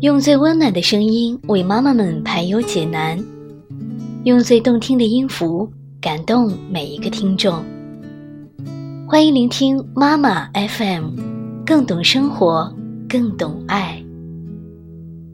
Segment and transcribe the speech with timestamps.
[0.00, 3.18] 用最温暖的声音为妈妈们排忧解难，
[4.22, 5.68] 用最动听的音符
[6.00, 7.64] 感动每一个听众。
[9.08, 11.16] 欢迎聆听妈妈 FM，
[11.66, 12.72] 更懂生活，
[13.08, 14.00] 更懂爱。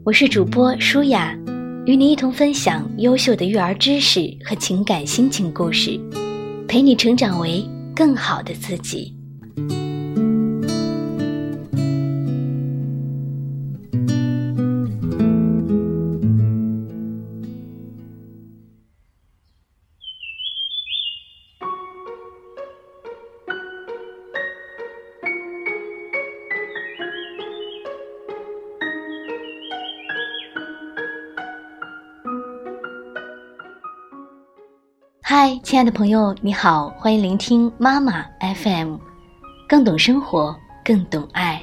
[0.03, 1.37] 我是主播舒雅，
[1.85, 5.99] 与你一同分享优秀的育儿知识和情感心情故事，
[6.67, 7.63] 陪你成长为
[7.95, 9.15] 更好的自己。
[35.27, 38.95] 嗨，亲爱的朋友，你好，欢迎聆听妈妈 FM，
[39.67, 41.59] 更懂生活，更懂爱。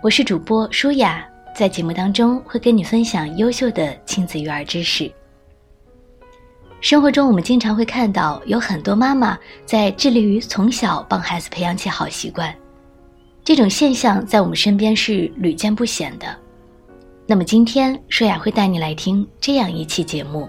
[0.00, 5.10] 我是主播舒雅，在节目当中会跟你分享优秀的亲子育儿知识。
[6.80, 12.54] 生活中，我们经常会看到有很多妈妈在致力于从小帮孩子培养起好习惯，
[13.42, 16.26] 这种现象在我们身边是屡见不鲜的。
[17.26, 20.48] 那么今天，舒雅会带你来听这样一期节目。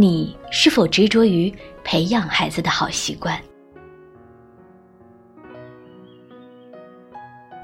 [0.00, 3.38] 你是否执着于培养孩子的好习惯？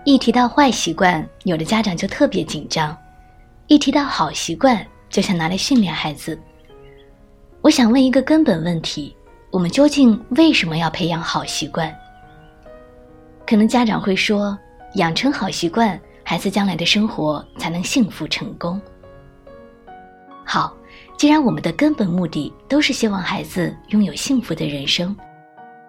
[0.05, 2.95] 一提到坏习惯，有的家长就特别紧张；
[3.69, 6.39] 一提到好习惯，就想拿来训练孩子。
[7.63, 9.17] 我想问一个根本问题：
[9.51, 11.91] 我们究竟为什么要培养好习惯？
[13.47, 14.59] 可能家长会说，
[14.97, 18.79] 养成好习惯，孩子将来的生活才能幸福成功。
[20.45, 20.77] 好。
[21.17, 25.17] 既然我们的根本目的都是希望孩子拥有幸福的人生，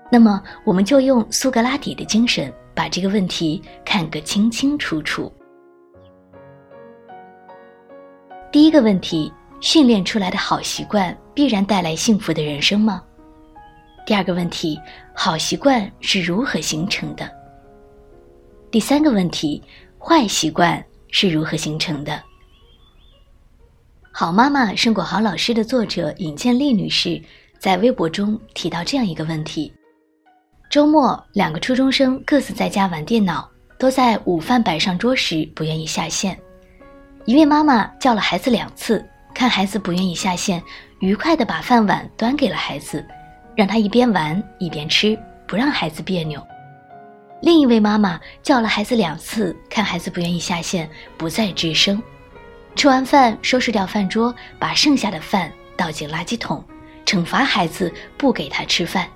[0.09, 5.31] 那么我们就用苏格拉底的精神，把这个问题看个清清楚楚。
[8.50, 13.04] 第一个问题：训练出来的好习惯必然带来幸福的人生吗？
[14.05, 14.80] 第二个问题：
[15.14, 17.30] 好习惯是如何形成的？
[18.71, 19.61] 第三个问题：
[19.99, 22.23] 坏习惯是如何形成的？
[24.20, 27.22] 好妈妈胜过好老师的作者尹建莉女士
[27.60, 29.72] 在微博中提到这样一个问题：
[30.72, 36.36] 周末，两个初中生各自在家玩电脑，都在午饭摆上桌时不愿意下线。
[37.26, 40.60] 一位妈妈叫了孩子两次，看孩子不愿意下线，
[41.00, 43.06] 愉快地把饭碗端给了孩子，
[43.56, 45.16] 让他一边玩一边吃，
[45.48, 46.42] 不让孩子别扭。
[47.44, 50.89] 另一位妈妈叫了孩子两次，看孩子不愿意下线，
[51.20, 52.02] 不再吱声。
[52.77, 56.64] 吃完饭，收拾掉饭桌，把剩下的饭倒进垃圾桶，
[57.08, 59.10] 惩罚孩子不给他吃饭。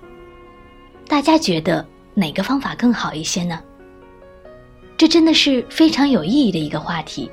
[1.07, 3.61] 大家觉得哪个方法更好一些呢？
[4.97, 7.29] 这真的是非常有意义的一个话题。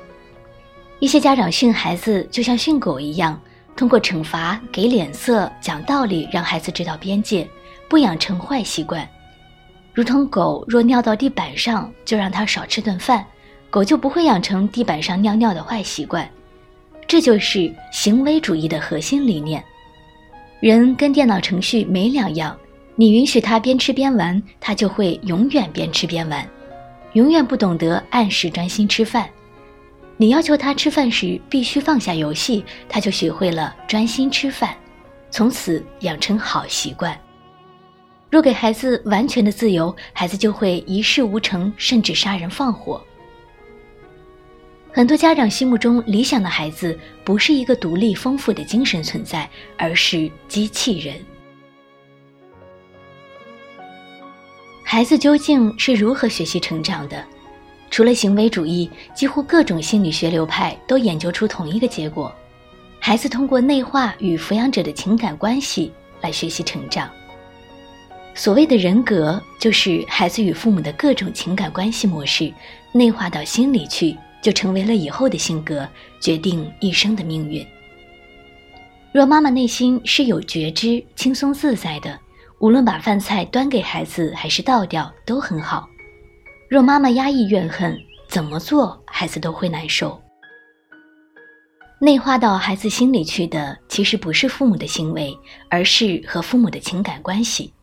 [0.99, 3.41] 一些家长训孩子就像训狗一样，
[3.75, 7.47] 通过惩罚、给脸色、讲道理，让孩子知道边界，
[7.89, 9.07] 不养成坏习惯。
[9.95, 13.25] 如同狗若尿到地板上，就让它少吃顿饭。
[13.69, 16.29] 狗就不会养成地板上尿尿的坏习惯，
[17.07, 19.63] 这就是行为主义的核心理念。
[20.59, 22.57] 人跟电脑程序没两样，
[22.95, 26.47] 你允许他边吃边玩，他就会永远边吃边玩，
[27.13, 29.29] 永远不懂得按时专心吃饭。
[30.17, 34.75] 你要求他吃饭时必须放下游戏，他就学会了专心吃饭，
[35.31, 37.17] 从此养成好习惯。
[38.29, 43.01] 若给孩子完全的自由，孩子就会一事无成，甚至杀人放火。
[44.91, 51.15] 很多家长心目中理想的孩子，不是一个独立丰富的精神存在，而是机器人。
[54.83, 57.23] 孩子究竟是如何学习成长的？
[57.91, 62.33] 除了行为主义，几乎各种心理学流派都研究出同一个结果：
[62.99, 65.91] 孩子通过内化与抚养者的情感关系
[66.21, 67.07] 来学习成长。
[68.33, 72.51] 所谓的人格，就是孩子与父母的各种情感关系模式
[72.91, 74.17] 内化到心里去。
[74.41, 75.87] 就成为了以后的性格，
[76.19, 77.65] 决定一生的命运。
[79.11, 82.19] 若妈妈内心是有觉知、轻松自在的，
[82.59, 85.89] 无论把饭菜端给孩子还是倒掉都很好。
[86.69, 87.97] 若妈妈压抑怨恨，
[88.27, 90.21] 怎么做孩子都会难受。
[91.99, 95.37] 内化到孩子心里去的，其实不是父母的行为，
[95.69, 97.73] 而是和父母的情感关系。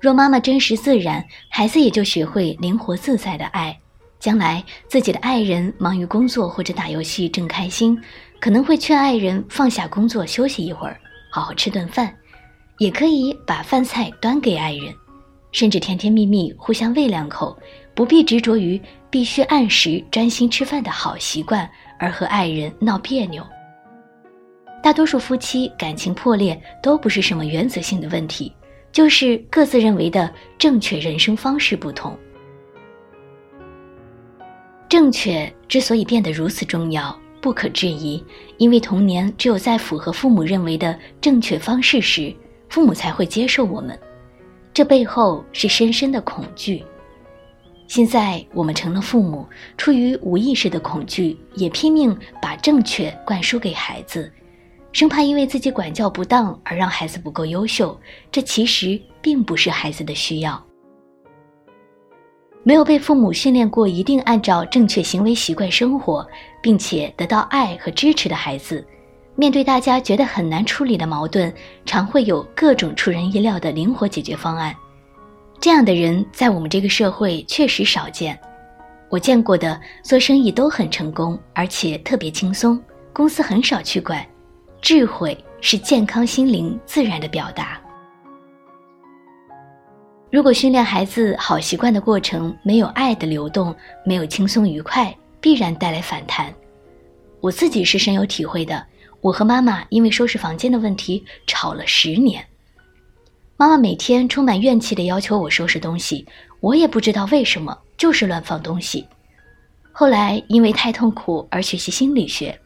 [0.00, 3.78] 若妈妈真实自然，孩子也就学会灵活自在的爱。
[4.24, 7.94] 将来自己的爱人忙于工作或者打游戏正开心，
[8.40, 10.98] 可能会劝爱人放下工作休息一会儿，
[11.30, 12.10] 好好吃顿饭，
[12.78, 14.94] 也可以把饭菜端给爱人，
[15.52, 17.54] 甚至甜甜蜜蜜互相喂两口，
[17.94, 18.80] 不必执着于
[19.10, 23.46] 必须按时专心吃饭的好习惯而和爱人闹别扭。
[24.82, 28.50] 大多数夫妻感情破裂都不是什么原则性的问题，
[28.90, 32.18] 就是各自认为的正确人生方式不同。
[34.94, 38.24] 正确之所以变得如此重要，不可置疑，
[38.58, 42.32] 因为童年只有在符合父母认为的正确方式时，
[42.68, 43.98] 父母才会接受我们。
[44.72, 46.84] 这背后是深深的恐惧。
[47.88, 49.44] 现在我们成了父母，
[49.76, 54.32] 出于无意识的恐惧，也拼命把正确灌输给孩子，
[54.92, 58.00] 生怕因为自己管教不当而让孩子不够优秀。
[58.30, 60.64] 这其实并不是孩子的需要。
[62.66, 66.26] 没有被父母训练过一定按照正确行为习惯生活，
[66.62, 68.84] 并且得到爱和支持的孩子，
[69.36, 71.52] 面对大家觉得很难处理的矛盾，
[71.84, 74.74] 常会有各种出人意料的灵活解决方案。
[75.60, 78.38] 这样的人在我们这个社会确实少见。
[79.10, 82.82] 我见过的做生意都很成功，而且特别轻松，
[83.12, 84.26] 公司很少去管。
[84.80, 87.78] 智慧是健康心灵自然的表达。
[90.34, 93.72] 如果训练孩子好习惯的过程没有爱的流动，
[94.04, 96.52] 没有轻松愉快，必然带来反弹。
[97.40, 98.84] 我自己是深有体会的。
[99.20, 102.44] 我和妈妈因为收拾房间的问题吵了十年。
[103.56, 106.26] 妈妈每天充满怨气的要求我收拾东西，
[106.58, 109.06] 我也不知道为什么，就是乱放东西。
[109.92, 112.58] 后来因为太痛苦而学习心理学，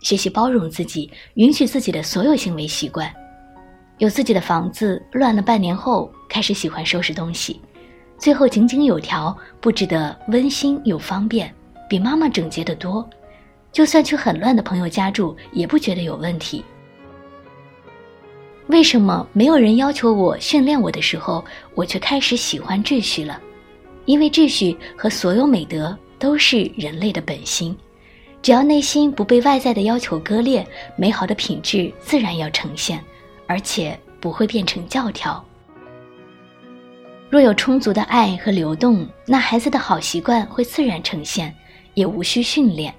[0.00, 3.14] 学习包容自己，允许自己的所有行为习惯。
[4.02, 7.60] 有自己的房子，乱了半年后，开始喜欢收拾东西，
[8.18, 11.54] 最后井井有条，布置得温馨又方便，
[11.88, 13.08] 比妈妈整洁得多。
[13.70, 16.64] 就算去很乱的朋友家住，也不觉得有问题。
[18.66, 21.44] 为什么没有人要求我训练我的时候，
[21.76, 23.40] 我却开始喜欢秩序了？
[24.06, 27.76] 因为秩序和所有美德都是人类的本心，
[28.42, 30.66] 只要内心不被外在的要求割裂，
[30.96, 33.00] 美好的品质自然要呈现。
[33.52, 35.44] 而且不会变成教条。
[37.28, 41.54] 若有充足的爱和流动，那孩子的好习惯会自然呈现，
[41.92, 42.94] 也无需训练。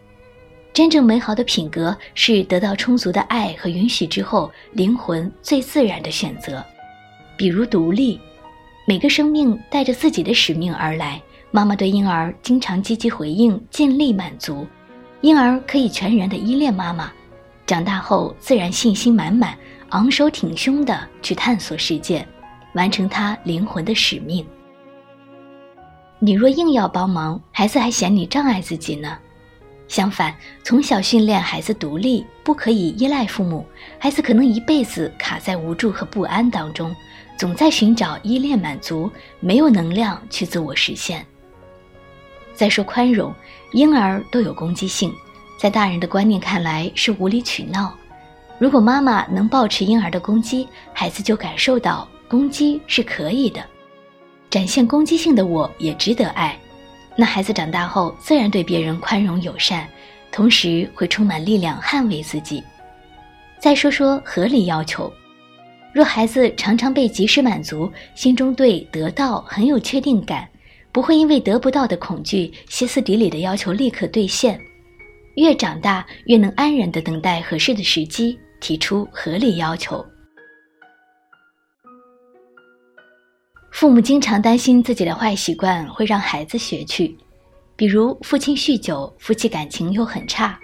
[0.71, 6.63] 真正美好的品格是得到充足的爱和允许之后，灵魂最自然的选择。
[7.35, 8.19] 比如独立，
[8.87, 11.19] 每个生命带着自己的使命而来。
[11.49, 14.67] 妈妈对婴儿经常积极回应，尽力满足，
[15.21, 17.11] 婴儿可以全然的依恋妈妈，
[17.65, 19.57] 长大后自然信心满满。
[19.93, 22.27] 昂首挺胸地去探索世界，
[22.73, 24.43] 完成他灵魂的使命。
[26.17, 29.15] 你若硬要帮忙，孩子还嫌你障碍自己呢。
[29.87, 33.63] 相反，从小训练孩子独立，不可以依赖父母，
[33.99, 36.95] 孩子可能一辈子卡在无助和不安当中，
[37.37, 41.23] 总在寻找依恋满足，没有能量去自我实现。
[42.55, 43.31] 再说宽容，
[43.73, 45.13] 婴儿都有攻击性，
[45.59, 47.95] 在大人的观念看来是无理取闹。
[48.59, 53.63] 如果妈妈能保持婴儿的攻击，孩子就感受到攻击是可以的，
[54.49, 56.57] 展现攻击性的我也值得爱。
[57.15, 59.87] 那孩子长大后自然对别人宽容友善，
[60.31, 62.63] 同时会充满力量捍卫自己。
[63.59, 65.11] 再说说合理要求，
[65.93, 70.47] 若孩子常常被及时满足，心中对得到很有确定感，
[70.91, 74.59] 不会因为得不到的恐惧歇斯底里的要求立刻兑现。
[75.35, 78.39] 越长大越能安然地等待合适的时机。
[78.63, 80.01] 提出合理要求。
[83.73, 87.13] 父母经常担心自己的坏习惯会让孩子学去，
[87.75, 90.57] 比如父亲酗酒，夫妻感情又很差，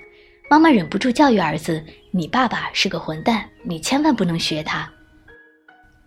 [0.50, 4.90] 妈妈忍不住教育儿子：“你爸爸是个混蛋，你千万不能学他。”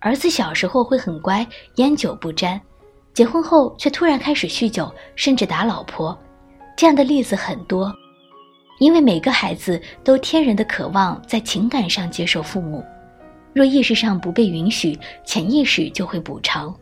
[0.00, 2.58] 儿子小时候会很乖，烟酒不沾，
[3.12, 6.18] 结婚后却突然开始酗酒，甚至打老婆，
[6.74, 7.94] 这样的例子很多。
[8.82, 12.84] 因为每个孩子都天然的渴望在情感上接受父母，
[13.52, 16.74] 若意识上不被允许，潜意识就会补偿，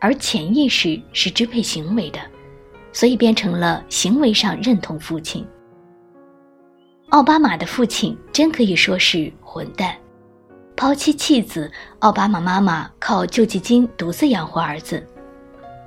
[0.00, 2.18] 而潜意识是支配行为的，
[2.90, 5.46] 所以变成了行为上认同父亲。
[7.10, 9.94] 奥巴马的父亲真可以说是混蛋，
[10.74, 15.06] 抛妻弃子，奥巴马妈妈靠救济金独自养活儿子，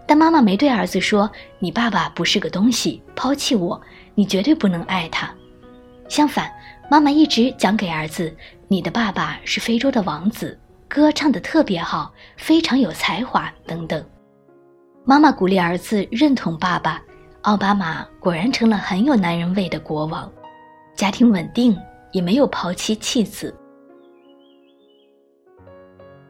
[0.05, 3.81] 但妈妈没对儿子说：“你爸爸不是个东西，抛弃我，
[4.13, 5.27] 你绝对不能爱他。”
[6.07, 6.51] 相反，
[6.89, 8.33] 妈妈一直讲给儿子
[8.67, 10.57] ：“你的爸爸是非洲的王子，
[10.88, 14.03] 歌唱得特别好，非常有才华。”等等。
[15.03, 17.01] 妈妈鼓励儿子认同爸爸。
[17.41, 20.31] 奥巴马果然成了很有男人味的国王，
[20.95, 21.77] 家庭稳定，
[22.12, 23.55] 也没有抛妻弃子。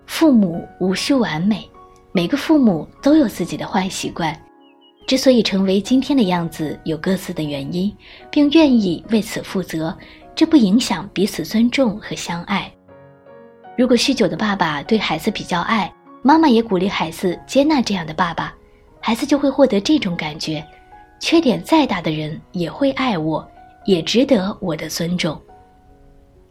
[0.05, 1.69] 父母无需完美，
[2.11, 4.37] 每个父母都有自己的坏习惯，
[5.07, 7.95] 之所以成为今天的样子，有各自的原因，
[8.31, 9.95] 并愿意为此负责，
[10.33, 12.71] 这不影响彼此尊重和相爱。
[13.77, 15.93] 如果酗酒的爸爸对孩子比较爱，
[16.23, 18.51] 妈妈也鼓励孩子接纳这样的爸爸，
[18.99, 20.65] 孩子就会获得这种感觉：
[21.19, 23.47] 缺点再大的人也会爱我，
[23.85, 25.39] 也值得我的尊重。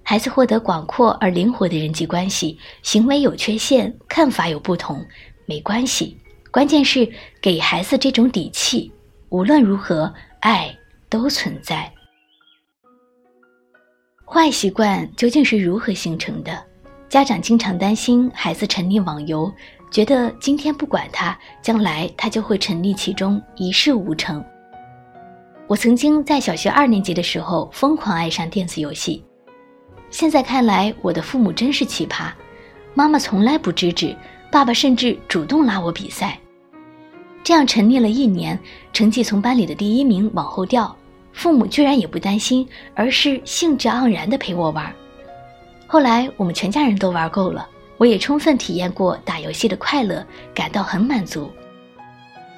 [0.05, 5.05] 孩子获得广阔而灵活的人际关系，行为有缺陷，看法有不同，
[5.47, 6.17] 没关系。
[6.55, 7.11] 关键是
[7.43, 8.93] 给孩子这种底气，
[9.29, 10.73] 无论如何，爱
[11.09, 11.93] 都存在。
[14.25, 16.65] 坏习惯究竟是如何形成的？
[17.09, 19.53] 家长经常担心孩子沉溺网游，
[19.91, 24.41] 觉得今天不管他，将来他就会沉溺其中，一事无成。
[25.67, 29.25] 我曾经在小学二年级的时候疯狂爱上电子游戏，
[30.09, 32.31] 现在看来，我的父母真是奇葩，
[32.95, 34.17] 妈妈从来不制止，
[34.53, 36.39] 爸爸甚至主动拉我比赛。
[37.45, 38.59] 这样沉溺了一年，
[38.91, 40.97] 成绩从班里的第一名往后掉，
[41.35, 44.91] 父母居然也不担心，而是兴致盎然地陪我玩。
[45.87, 51.51] 后来我们全家人都玩够了，我也充分体验过打游戏的快乐，感到很满足。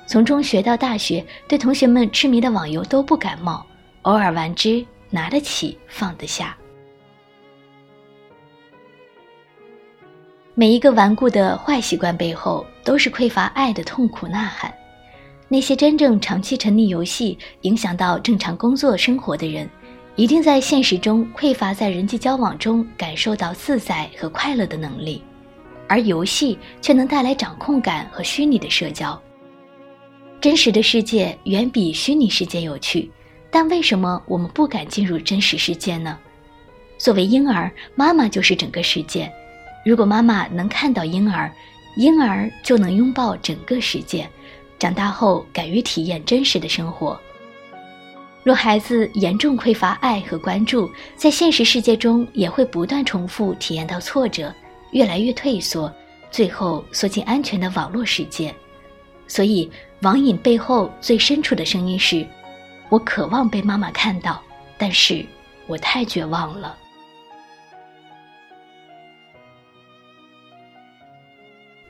[0.06, 3.66] 从中学到大学，对同学们痴迷的网游都不感冒，
[4.02, 6.56] 偶尔玩之，拿得起放得下。
[10.54, 14.72] 每一个顽固的坏习惯背后，都是匮乏爱的痛苦呐喊。
[15.48, 19.68] 那些真正长期沉溺游戏、影响到正常工作生活的人，
[20.14, 25.20] 一定在现实中匮乏在人际交往中感受到自在和快乐的能力，
[25.88, 29.20] 而游戏却能带来掌控感和虚拟的社交。
[30.40, 33.10] 真实的世界远比虚拟世界有趣，
[33.50, 36.16] 但为什么我们不敢进入真实世界呢？
[36.98, 39.30] 作为婴儿，妈妈就是整个世界。
[39.84, 41.52] 如果妈妈能看到婴儿，
[41.96, 44.28] 婴儿就能拥抱整个世界。
[44.78, 47.18] 长大后，敢于体验真实的生活。
[48.44, 54.54] 若孩子严重匮乏爱和关注，在现实世界中也会不断重复体验到挫折，
[54.92, 55.92] 越来越退缩，
[56.30, 58.54] 最后缩进安全的网络世界。
[59.26, 59.68] 所以，
[60.02, 62.24] 网瘾背后最深处的声音是：
[62.88, 64.40] 我渴望被妈妈看到，
[64.78, 65.24] 但是
[65.66, 66.76] 我太绝望了。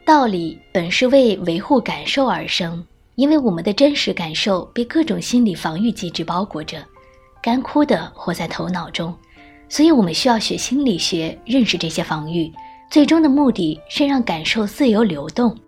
[0.06, 2.86] 道理本是为维护感受而生，
[3.16, 6.78] 因为我们的真实感受被各种心理防御机制包裹着，
[7.42, 9.12] 干枯的活在头脑中，
[9.68, 12.48] 所以我们需要学心理学，认识这些防御。
[12.88, 15.58] 最终的目的是让感受自由流动。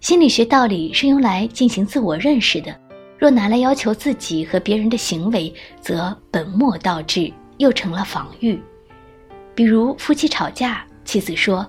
[0.00, 2.74] 心理学道理是用来进行自我认识的，
[3.18, 5.52] 若拿来要求自己和别人的行为，
[5.82, 8.58] 则本末倒置，又成了防御。
[9.54, 11.66] 比如夫妻吵架，妻子说。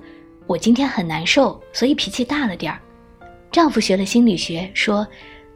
[0.47, 2.79] 我今天很难受，所以脾气大了点儿。
[3.51, 5.07] 丈夫学了心理学，说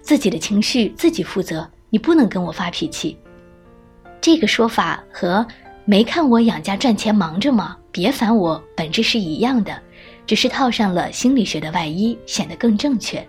[0.02, 3.18] 自己的情绪自己负责，你不能跟我发脾气。
[4.22, 5.46] 这个说法和
[5.86, 7.78] 没看我养家赚钱忙着吗？
[7.92, 9.82] 别烦我，本质是一样的，
[10.26, 13.26] 只是套上了心理学的外衣，显得更正确。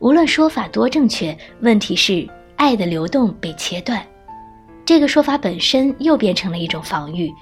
[0.00, 4.04] 无论说法多正确，问题是爱的流动被切断，
[4.84, 7.32] 这个说法本身又变成了一种防御。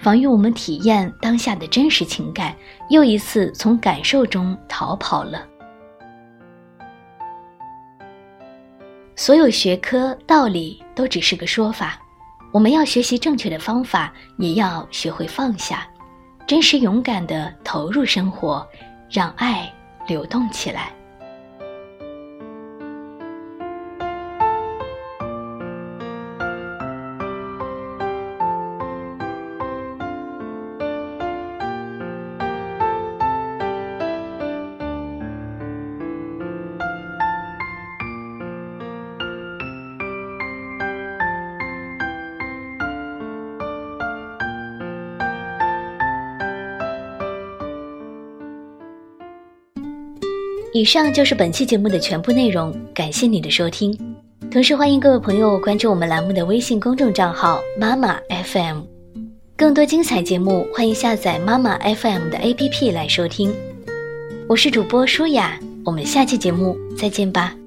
[0.00, 2.56] 防御我们体验当下的真实情感，
[2.88, 5.46] 又一次从感受中逃跑了。
[9.14, 12.00] 所有学科道理都只是个说法，
[12.50, 15.86] 我们要学习正确的方法，也要学会放下，
[16.46, 18.66] 真实勇敢的投入生活，
[19.10, 19.70] 让爱
[20.06, 20.90] 流动起来。
[50.72, 53.96] 以上就是本期节目的全部内容，感谢你的收听。
[54.52, 58.82] 同时欢迎各位朋友关注我们栏目的微信公众账号“妈妈 FM”，
[59.56, 63.52] 更多精彩节目欢迎下载妈妈 FM 的 APP 来收听。
[64.48, 67.59] 我是主播舒雅，我们下期节目再见吧。